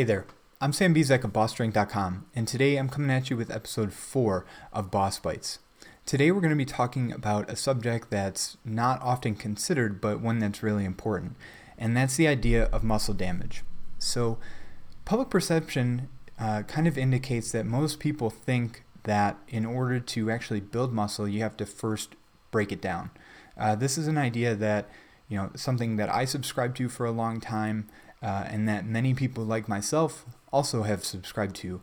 [0.00, 0.24] Hey there,
[0.62, 4.90] I'm Sam Bezek of BossStrength.com, and today I'm coming at you with episode 4 of
[4.90, 5.58] Boss Bites.
[6.06, 10.38] Today we're going to be talking about a subject that's not often considered, but one
[10.38, 11.36] that's really important,
[11.76, 13.62] and that's the idea of muscle damage.
[13.98, 14.38] So,
[15.04, 16.08] public perception
[16.38, 21.28] uh, kind of indicates that most people think that in order to actually build muscle,
[21.28, 22.16] you have to first
[22.50, 23.10] break it down.
[23.54, 24.88] Uh, this is an idea that,
[25.28, 27.86] you know, something that I subscribed to for a long time
[28.22, 31.80] uh, and that many people like myself also have subscribed to,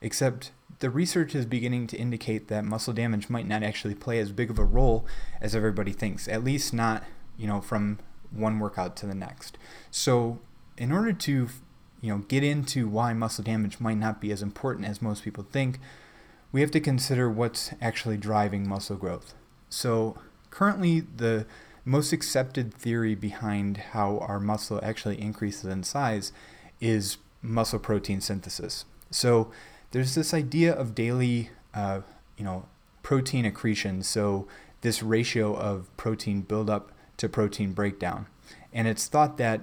[0.00, 4.32] except the research is beginning to indicate that muscle damage might not actually play as
[4.32, 5.06] big of a role
[5.40, 7.04] as everybody thinks, at least not,
[7.36, 7.98] you know, from
[8.30, 9.58] one workout to the next.
[9.90, 10.38] So,
[10.78, 11.48] in order to,
[12.00, 15.46] you know, get into why muscle damage might not be as important as most people
[15.50, 15.78] think,
[16.52, 19.34] we have to consider what's actually driving muscle growth.
[19.68, 20.16] So,
[20.50, 21.46] currently the
[21.84, 26.32] most accepted theory behind how our muscle actually increases in size
[26.80, 28.84] is muscle protein synthesis.
[29.10, 29.50] So
[29.90, 32.00] there's this idea of daily, uh,
[32.36, 32.66] you know,
[33.02, 34.02] protein accretion.
[34.02, 34.46] So
[34.82, 38.26] this ratio of protein buildup to protein breakdown,
[38.72, 39.60] and it's thought that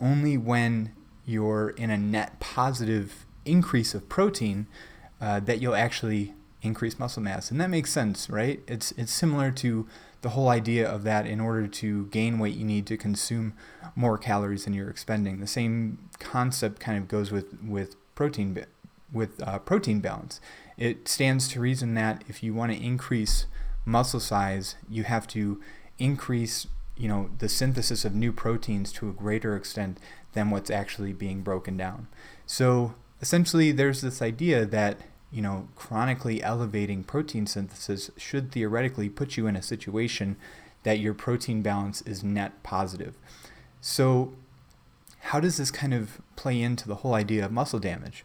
[0.00, 0.92] only when
[1.26, 4.66] you're in a net positive increase of protein
[5.20, 8.60] uh, that you'll actually increase muscle mass, and that makes sense, right?
[8.66, 9.86] It's it's similar to
[10.22, 13.52] the whole idea of that in order to gain weight, you need to consume
[13.94, 15.40] more calories than you're expending.
[15.40, 18.64] The same concept kind of goes with with protein
[19.12, 20.40] with uh, protein balance.
[20.76, 23.46] It stands to reason that if you want to increase
[23.84, 25.60] muscle size, you have to
[25.98, 29.98] increase you know the synthesis of new proteins to a greater extent
[30.32, 32.08] than what's actually being broken down.
[32.46, 34.98] So essentially, there's this idea that
[35.34, 40.36] you know, chronically elevating protein synthesis should theoretically put you in a situation
[40.84, 43.16] that your protein balance is net positive.
[43.80, 44.34] So,
[45.18, 48.24] how does this kind of play into the whole idea of muscle damage?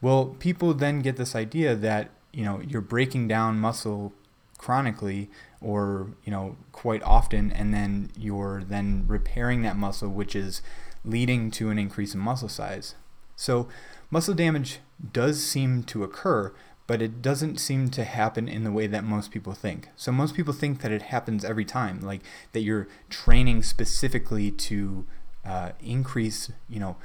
[0.00, 4.14] Well, people then get this idea that, you know, you're breaking down muscle
[4.56, 5.28] chronically
[5.60, 10.62] or, you know, quite often and then you're then repairing that muscle which is
[11.04, 12.94] leading to an increase in muscle size.
[13.34, 13.68] So,
[14.10, 14.78] muscle damage
[15.12, 16.52] does seem to occur,
[16.86, 19.88] but it doesn't seem to happen in the way that most people think.
[19.96, 22.22] So, most people think that it happens every time, like
[22.52, 25.06] that you're training specifically to
[25.44, 26.96] uh, increase, you know,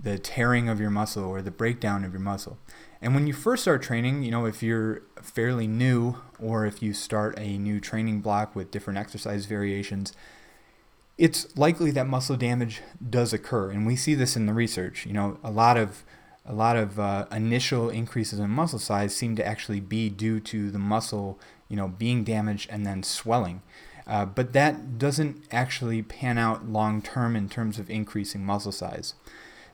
[0.00, 2.58] the tearing of your muscle or the breakdown of your muscle.
[3.00, 6.92] And when you first start training, you know, if you're fairly new or if you
[6.92, 10.12] start a new training block with different exercise variations,
[11.16, 13.70] it's likely that muscle damage does occur.
[13.70, 15.04] And we see this in the research.
[15.06, 16.04] You know, a lot of
[16.48, 20.70] a lot of uh, initial increases in muscle size seem to actually be due to
[20.70, 21.38] the muscle,
[21.68, 23.60] you know, being damaged and then swelling.
[24.06, 29.12] Uh, but that doesn't actually pan out long term in terms of increasing muscle size.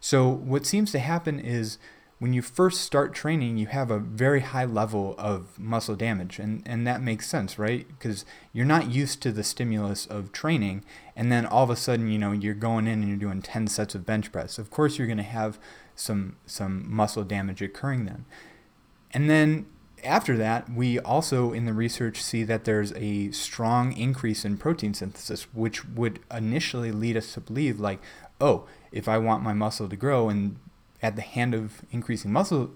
[0.00, 1.78] So what seems to happen is
[2.24, 6.62] when you first start training, you have a very high level of muscle damage, and,
[6.64, 7.86] and that makes sense, right?
[7.86, 12.10] Because you're not used to the stimulus of training, and then all of a sudden,
[12.10, 14.56] you know, you're going in and you're doing 10 sets of bench press.
[14.56, 15.58] Of course, you're going to have
[15.94, 18.24] some some muscle damage occurring then.
[19.10, 19.66] And then
[20.02, 24.94] after that, we also in the research see that there's a strong increase in protein
[24.94, 28.00] synthesis, which would initially lead us to believe like,
[28.40, 30.56] oh, if I want my muscle to grow and
[31.04, 32.70] at the hand of increasing muscle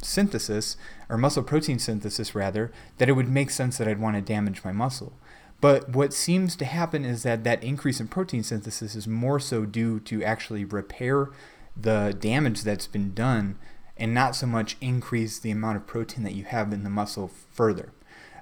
[0.00, 0.76] synthesis
[1.08, 4.64] or muscle protein synthesis rather, that it would make sense that I'd want to damage
[4.64, 5.12] my muscle.
[5.60, 9.64] But what seems to happen is that that increase in protein synthesis is more so
[9.64, 11.30] due to actually repair
[11.76, 13.58] the damage that's been done
[13.96, 17.28] and not so much increase the amount of protein that you have in the muscle
[17.28, 17.92] further.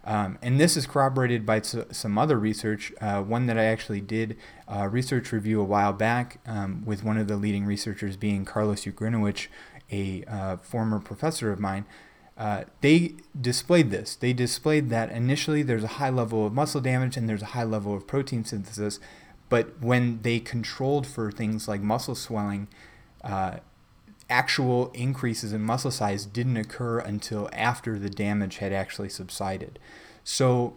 [0.05, 2.93] Um, and this is corroborated by some other research.
[3.01, 7.19] Uh, one that I actually did a research review a while back um, with one
[7.19, 9.49] of the leading researchers being Carlos Ugrinowitsch,
[9.93, 11.85] a uh, former professor of mine.
[12.41, 14.17] Uh, they displayed this.
[14.17, 17.65] They displayed that initially there's a high level of muscle damage and there's a high
[17.65, 18.99] level of protein synthesis,
[19.51, 22.69] but when they controlled for things like muscle swelling,
[23.23, 23.59] uh,
[24.31, 29.79] actual increases in muscle size didn't occur until after the damage had actually subsided.
[30.25, 30.77] So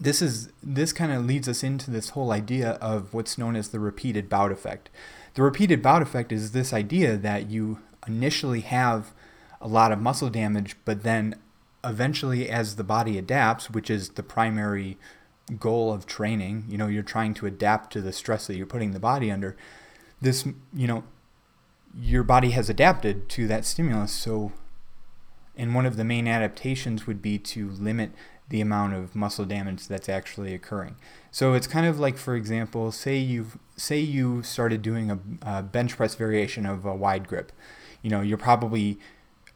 [0.00, 3.68] this is this kind of leads us into this whole idea of what's known as
[3.68, 4.90] the repeated bout effect.
[5.34, 9.12] The repeated bout effect is this idea that you initially have
[9.60, 11.36] a lot of muscle damage, but then
[11.82, 14.98] eventually as the body adapts, which is the primary
[15.58, 18.92] goal of training, you know, you're trying to adapt to the stress that you're putting
[18.92, 19.56] the body under.
[20.20, 21.04] This, you know,
[21.98, 24.12] your body has adapted to that stimulus.
[24.12, 24.52] So,
[25.56, 28.10] and one of the main adaptations would be to limit
[28.48, 30.96] the amount of muscle damage that's actually occurring.
[31.30, 33.46] So it's kind of like, for example, say you
[33.76, 37.52] say you started doing a, a bench press variation of a wide grip.
[38.02, 38.98] you know, you're probably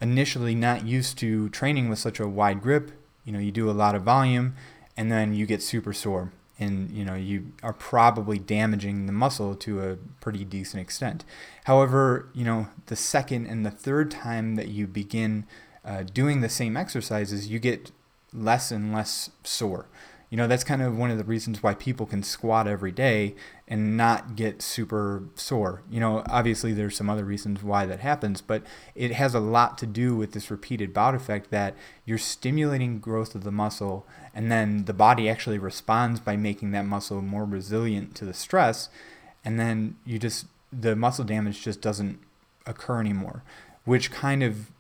[0.01, 2.93] initially not used to training with such a wide grip.
[3.25, 4.55] You know, you do a lot of volume
[4.97, 9.55] and then you get super sore and you know you are probably damaging the muscle
[9.55, 11.25] to a pretty decent extent.
[11.65, 15.47] However, you know the second and the third time that you begin
[15.85, 17.93] uh, doing the same exercises, you get
[18.33, 19.87] less and less sore.
[20.31, 23.35] You know, that's kind of one of the reasons why people can squat every day
[23.67, 25.83] and not get super sore.
[25.91, 28.63] You know, obviously there's some other reasons why that happens, but
[28.95, 33.35] it has a lot to do with this repeated bout effect that you're stimulating growth
[33.35, 38.15] of the muscle and then the body actually responds by making that muscle more resilient
[38.17, 38.91] to the stress
[39.45, 42.19] and then you just the muscle damage just doesn't
[42.67, 43.43] occur anymore,
[43.85, 44.71] which kind of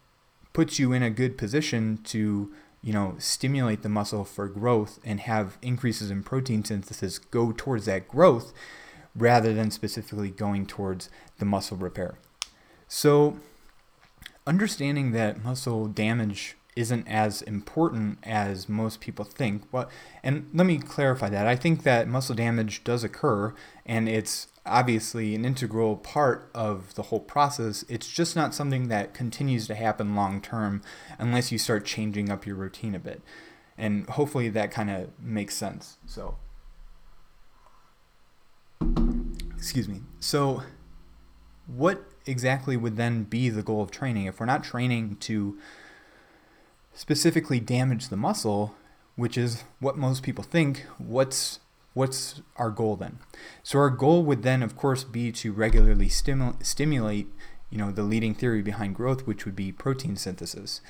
[0.53, 2.53] puts you in a good position to
[2.83, 7.87] you know, stimulate the muscle for growth and have increases in protein synthesis go towards
[7.87, 8.53] that growth
[9.17, 12.19] rather than specifically going towards the muscle repair.
[12.87, 13.39] So,
[14.47, 19.69] understanding that muscle damage isn't as important as most people think.
[19.73, 19.91] But
[20.23, 21.47] and let me clarify that.
[21.47, 23.53] I think that muscle damage does occur
[23.85, 27.85] and it's obviously an integral part of the whole process.
[27.89, 30.83] It's just not something that continues to happen long term
[31.19, 33.23] unless you start changing up your routine a bit.
[33.77, 35.99] And hopefully that kind of makes sense.
[36.07, 36.37] So,
[39.57, 40.01] excuse me.
[40.21, 40.63] So,
[41.67, 44.27] what exactly would then be the goal of training?
[44.27, 45.59] If we're not training to
[46.93, 48.75] specifically damage the muscle,
[49.15, 51.61] which is what most people think, what's
[51.99, 53.19] what's our goal then?
[53.65, 57.27] So our goal would then, of course, be to regularly stimu- stimulate,
[57.71, 60.81] you know, the leading theory behind growth, which would be protein synthesis.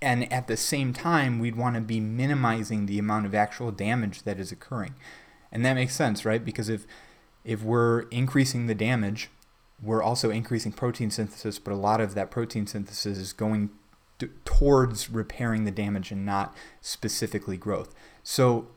[0.00, 4.22] And at the same time, we'd want to be minimizing the amount of actual damage
[4.22, 4.94] that is occurring.
[5.50, 6.44] And that makes sense, right?
[6.44, 6.86] Because if
[7.44, 9.30] if we're increasing the damage,
[9.82, 13.70] we're also increasing protein synthesis, but a lot of that protein synthesis is going
[14.20, 17.92] to, towards repairing the damage and not specifically growth.
[18.22, 18.68] So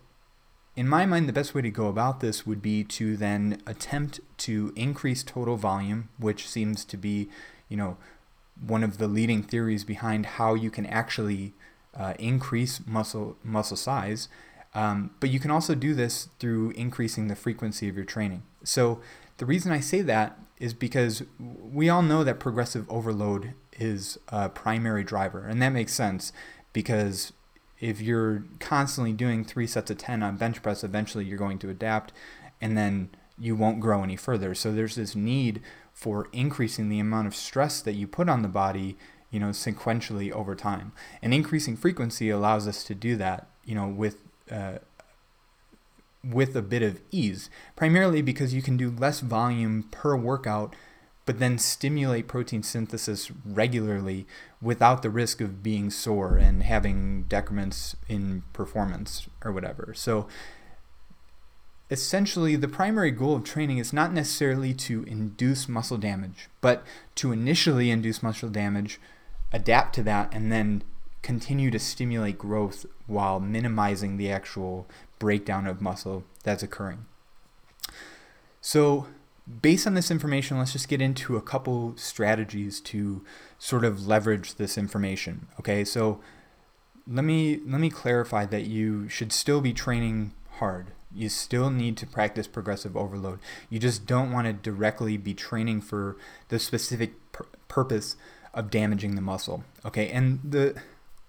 [0.75, 4.19] in my mind, the best way to go about this would be to then attempt
[4.39, 7.30] to increase total volume, which seems to be,
[7.69, 7.98] you know,
[8.66, 11.54] one of the leading theories behind how you can actually
[11.95, 14.27] uh, increase muscle muscle size.
[14.74, 18.44] Um, but you can also do this through increasing the frequency of your training.
[18.63, 19.00] So
[19.38, 24.50] the reason I say that is because we all know that progressive overload is a
[24.50, 26.33] primary driver, and that makes sense
[26.74, 27.31] because
[27.80, 31.69] if you're constantly doing three sets of 10 on bench press, eventually you're going to
[31.69, 32.13] adapt
[32.62, 34.56] and then you won't grow any further.
[34.56, 35.62] So there's this need
[35.94, 38.98] for increasing the amount of stress that you put on the body,
[39.30, 40.94] you know, sequentially over time.
[41.22, 44.80] And increasing frequency allows us to do that, you know, with uh,
[46.24, 50.75] with a bit of ease, primarily because you can do less volume per workout
[51.25, 54.27] but then stimulate protein synthesis regularly
[54.62, 59.94] without the risk of being sore and having decrements in performance or whatever.
[59.95, 60.27] So
[61.89, 66.83] essentially the primary goal of training is not necessarily to induce muscle damage, but
[67.16, 69.00] to initially induce muscle damage,
[69.51, 70.83] adapt to that and then
[71.21, 74.88] continue to stimulate growth while minimizing the actual
[75.18, 77.06] breakdown of muscle that's occurring.
[78.62, 79.07] So
[79.62, 83.24] based on this information, let's just get into a couple strategies to
[83.59, 85.47] sort of leverage this information.
[85.59, 86.19] Okay, so
[87.07, 90.92] let me let me clarify that you should still be training hard.
[91.14, 93.40] You still need to practice progressive overload.
[93.69, 96.18] You just don't want to directly be training for
[96.49, 98.16] the specific pur- purpose
[98.54, 99.64] of damaging the muscle.
[99.85, 100.75] Okay, and the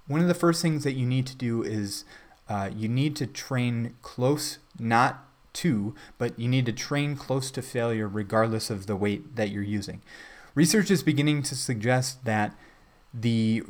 [0.07, 2.05] one of the first things that you need to do is
[2.49, 5.26] uh, you need to train close, not
[5.57, 9.63] to, but you need to train close to failure regardless of the weight that you're
[9.63, 10.03] using.
[10.55, 12.57] Research is beginning to suggest that
[13.13, 13.63] the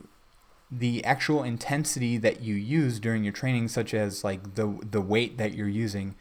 [0.68, 5.38] the actual intensity that you use during your training, such as like the the weight
[5.38, 6.14] that you're using,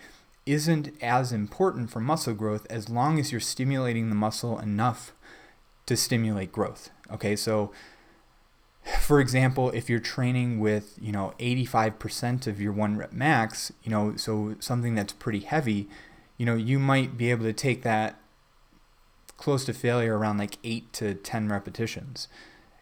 [0.46, 5.14] isn't as important for muscle growth as long as you're stimulating the muscle enough
[5.86, 6.90] to stimulate growth.
[7.12, 7.72] Okay, so
[9.02, 13.90] for example, if you're training with, you know, 85% of your one rep max, you
[13.90, 15.88] know, so something that's pretty heavy,
[16.38, 18.20] you know, you might be able to take that
[19.38, 22.28] close to failure around like 8 to 10 repetitions.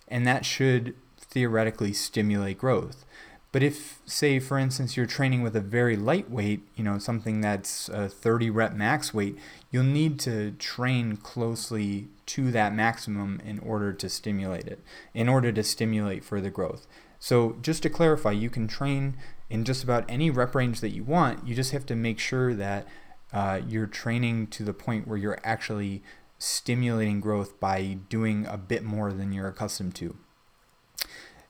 [0.07, 3.05] And that should theoretically stimulate growth.
[3.51, 7.88] But if, say, for instance, you're training with a very lightweight, you know, something that's
[7.89, 9.38] a 30 rep max weight,
[9.72, 14.82] you'll need to train closely to that maximum in order to stimulate it,
[15.13, 16.88] in order to stimulate further growth.
[17.20, 19.15] So, just to clarify, you can train
[19.50, 21.48] in just about any rep range that you want.
[21.48, 22.88] You just have to make sure that
[23.32, 26.03] uh, you're training to the point where you're actually
[26.38, 30.18] stimulating growth by doing a bit more than you're accustomed to.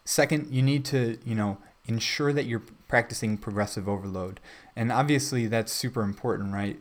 [0.05, 4.39] Second, you need to, you know, ensure that you're practicing progressive overload.
[4.75, 6.79] And obviously that's super important, right?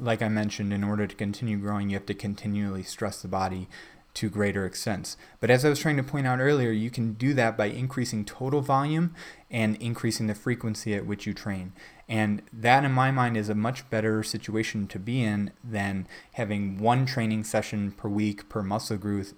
[0.00, 3.68] Like I mentioned, in order to continue growing, you have to continually stress the body
[4.14, 5.16] to greater extents.
[5.38, 8.24] But as I was trying to point out earlier, you can do that by increasing
[8.24, 9.14] total volume
[9.50, 11.72] and increasing the frequency at which you train.
[12.08, 16.78] And that, in my mind, is a much better situation to be in than having
[16.78, 19.28] one training session per week per muscle group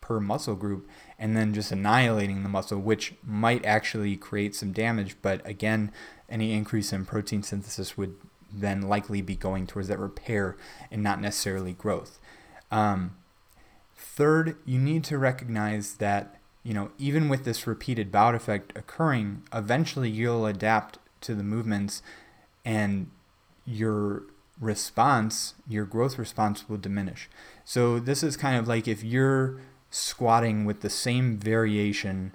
[0.00, 5.16] per muscle group and then just annihilating the muscle, which might actually create some damage.
[5.20, 5.90] But again,
[6.28, 8.14] any increase in protein synthesis would
[8.60, 10.56] then likely be going towards that repair
[10.90, 12.18] and not necessarily growth.
[12.70, 13.16] Um,
[13.96, 19.42] third, you need to recognize that you know even with this repeated bout effect occurring,
[19.52, 22.02] eventually you'll adapt to the movements,
[22.64, 23.10] and
[23.64, 24.24] your
[24.60, 27.28] response, your growth response will diminish.
[27.64, 29.60] So this is kind of like if you're
[29.90, 32.34] squatting with the same variation,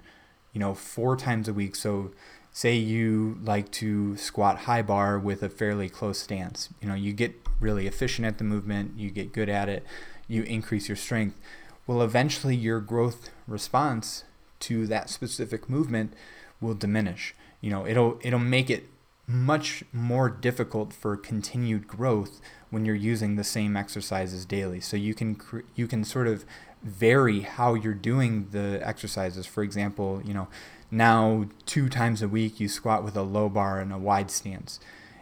[0.52, 1.74] you know, four times a week.
[1.76, 2.12] So
[2.52, 6.68] say you like to squat high bar with a fairly close stance.
[6.80, 9.84] You know, you get really efficient at the movement, you get good at it,
[10.28, 11.40] you increase your strength.
[11.86, 14.24] Well, eventually your growth response
[14.60, 16.12] to that specific movement
[16.60, 17.34] will diminish.
[17.60, 18.88] You know, it'll it'll make it
[19.26, 22.40] much more difficult for continued growth
[22.70, 24.80] when you're using the same exercises daily.
[24.80, 25.40] So you can
[25.74, 26.44] you can sort of
[26.82, 29.46] vary how you're doing the exercises.
[29.46, 30.48] For example, you know,
[30.92, 34.78] now two times a week you squat with a low bar and a wide stance.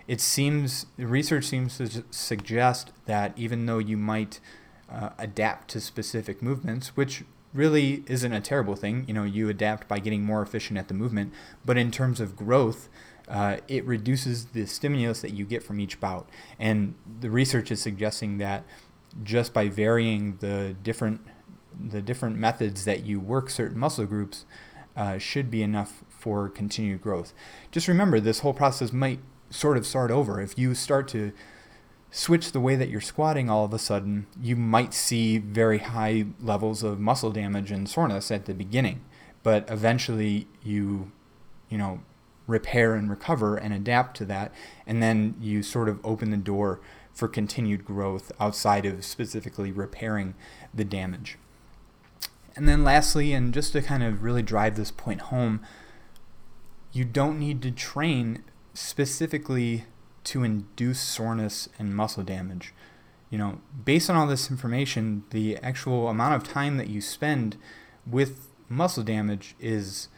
[0.09, 4.41] It seems research seems to suggest that even though you might
[4.91, 7.23] uh, adapt to specific movements, which
[7.55, 10.95] really isn't a terrible thing, you know, you adapt by getting more efficient at the
[10.95, 11.33] movement,
[11.65, 12.89] but in terms of growth,
[13.29, 16.29] uh, it reduces the stimulus that you get from each bout.
[16.59, 18.65] And the research is suggesting that
[19.23, 21.21] just by varying the different
[21.79, 24.45] the different methods that you work certain muscle groups
[25.01, 27.33] uh, should be enough for continued growth.
[27.71, 30.43] Just remember, this whole process might sort of start over.
[30.43, 31.33] If you start to
[32.11, 36.27] switch the way that you're squatting all of a sudden, you might see very high
[36.39, 39.01] levels of muscle damage and soreness at the beginning,
[39.43, 41.11] but eventually you,
[41.71, 42.01] you know,
[42.47, 44.53] repair and recover and adapt to that,
[44.87, 46.79] and then you sort of open the door
[47.15, 50.35] for continued growth outside of specifically repairing
[50.75, 51.39] the damage.
[52.57, 55.61] And then lastly, and just to kind of really drive this point home,
[56.93, 58.43] you don't need to train
[58.75, 59.85] specifically
[60.25, 62.75] to induce soreness and muscle damage.
[63.31, 67.57] You know, based on all this information, the actual amount of time that you spend
[68.07, 70.09] with muscle damage is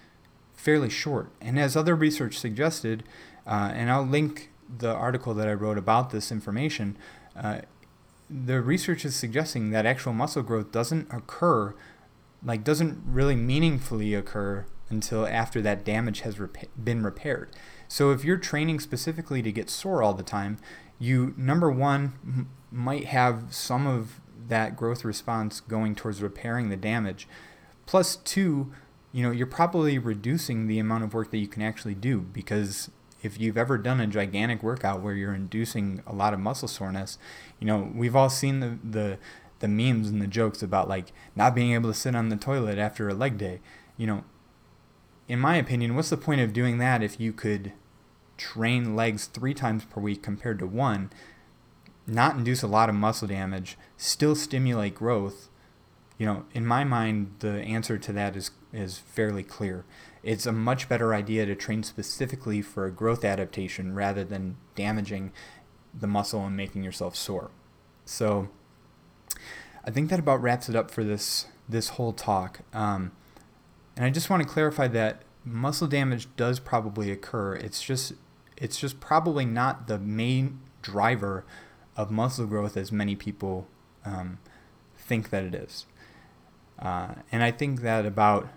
[0.54, 1.30] fairly short.
[1.40, 3.02] And as other research suggested,
[3.46, 6.96] uh, and I'll link the article that I wrote about this information,
[7.36, 7.60] uh,
[8.30, 11.74] the research is suggesting that actual muscle growth doesn't occur
[12.44, 17.50] like doesn't really meaningfully occur until after that damage has rep- been repaired.
[17.88, 20.58] So if you're training specifically to get sore all the time,
[20.98, 26.76] you number one m- might have some of that growth response going towards repairing the
[26.76, 27.28] damage.
[27.86, 28.72] Plus two,
[29.12, 32.90] you know, you're probably reducing the amount of work that you can actually do because
[33.22, 37.18] if you've ever done a gigantic workout where you're inducing a lot of muscle soreness,
[37.60, 39.18] you know, we've all seen the the
[39.62, 42.76] the memes and the jokes about like not being able to sit on the toilet
[42.76, 43.60] after a leg day.
[43.96, 44.24] You know,
[45.28, 47.72] in my opinion, what's the point of doing that if you could
[48.36, 51.10] train legs three times per week compared to one,
[52.06, 55.48] not induce a lot of muscle damage, still stimulate growth?
[56.18, 59.84] You know, in my mind, the answer to that is is fairly clear.
[60.22, 65.32] It's a much better idea to train specifically for a growth adaptation rather than damaging
[65.92, 67.50] the muscle and making yourself sore.
[68.04, 68.48] So,
[69.84, 72.60] I think that about wraps it up for this this whole talk.
[72.72, 73.12] Um,
[73.96, 77.54] and I just want to clarify that muscle damage does probably occur.
[77.54, 78.14] It's just
[78.56, 81.44] it's just probably not the main driver
[81.96, 83.66] of muscle growth as many people
[84.04, 84.38] um,
[84.96, 85.86] think that it is.
[86.78, 88.48] Uh, and I think that about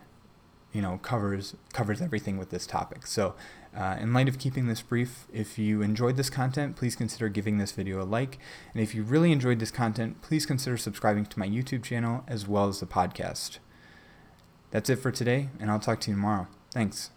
[0.71, 3.07] you know covers covers everything with this topic.
[3.07, 3.35] So
[3.75, 7.57] uh, in light of keeping this brief, if you enjoyed this content, please consider giving
[7.57, 8.39] this video a like.
[8.73, 12.47] And if you really enjoyed this content, please consider subscribing to my YouTube channel as
[12.47, 13.59] well as the podcast.
[14.71, 16.47] That's it for today, and I'll talk to you tomorrow.
[16.71, 17.11] Thanks.